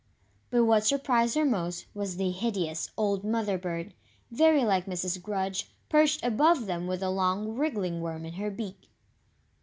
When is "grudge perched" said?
5.21-6.25